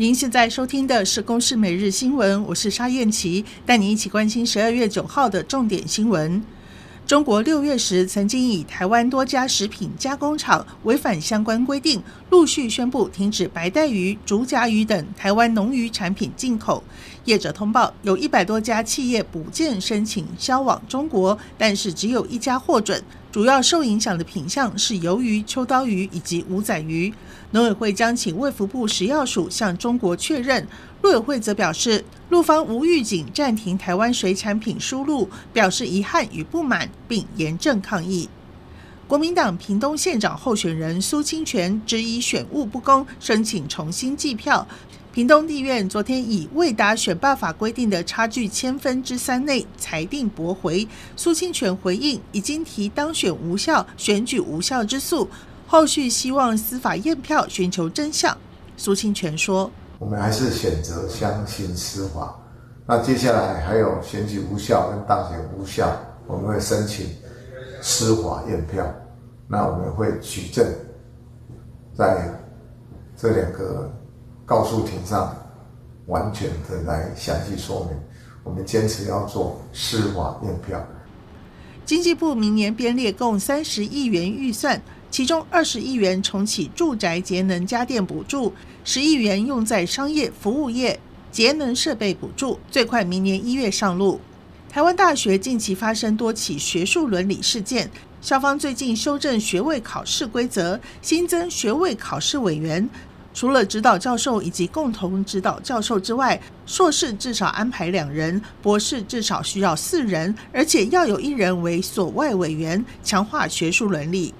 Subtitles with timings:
[0.00, 6.40] 您现在收听的是《公视每日新闻》，我是沙燕琪，带您一起关心十二月九号的重点新闻。
[7.04, 12.00] 中国六月时曾经以台湾多家食品加工厂违反相关规定，
[12.30, 16.84] 陆续宣布停止白带鱼、竹荚鱼等台湾农渔产品进口。
[17.24, 23.02] 业者通报，有一百多家企业补件申请销往中国，但是只有一家获准。
[23.30, 27.12] 主要受影响的品项是鱿鱼、秋刀鱼以及五仔鱼。
[27.50, 30.66] 农委会将请卫福部食药署向中国确认。
[31.02, 38.28] 陆委会则表示，陆方无预警暂停台湾水产品输入，表示遗憾与不满，并严正抗议。
[39.06, 44.66] 国民党屏东县长候选人苏清泉质疑选务不公，申请重新计票。
[45.18, 50.86] 屏东地院昨天以未达选罢法规定的差距千分之三内裁定驳回。
[51.16, 55.28] 苏清泉回应，已经提当选无效、选举无效之诉。
[55.66, 58.38] 后续希望司法验票，寻求真相。
[58.76, 62.40] 苏清泉说：“我们还是选择相信司法。
[62.86, 67.08] 那接下来还有选举无效跟当选无效，我们会申请
[67.82, 68.86] 司法验票。
[69.48, 70.64] 那我们会举证，
[71.92, 72.32] 在
[73.16, 73.92] 这两个
[74.48, 75.36] 告诉庭上
[76.06, 77.98] 完全的来详细说明。
[78.42, 80.82] 我们坚持要做司法验票。”
[81.84, 84.80] 经济部明年编列共三十亿元预算。
[85.10, 88.52] 其中二十亿元重启住宅节能家电补助，
[88.84, 91.00] 十亿元用在商业服务业
[91.32, 94.20] 节能设备补助，最快明年一月上路。
[94.68, 97.90] 台湾大学近期发生多起学术伦理事件，
[98.20, 102.86] 校方最近修正学位考试规则，新增学位考试委员，
[103.38, 114.34] 除了指导教授以及共同指导教授之外，硕士至少安排两人，博士至少需要四人，而且要有一人为所外委员，强化学术伦理。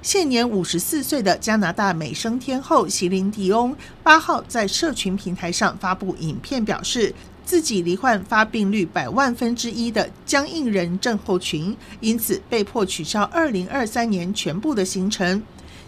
[0.00, 7.12] 现年五十四岁的加拿大美声天后席琳迪翁八号在社群平台上发布影片，表示
[7.44, 15.42] 自己罹患发病率百万分之一的僵硬人症候群，因此被迫取消二零二三年全部的行程。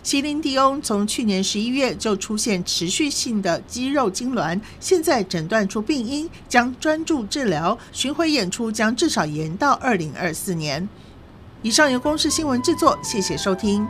[0.06, 10.88] 席琳迪翁从去年十一月就出现持续性的肌肉痉挛，现在诊断出病因，将专注治疗，巡回演出将至少延到二零二四年。
[11.60, 13.84] 以上由公视新闻制作，谢谢收听。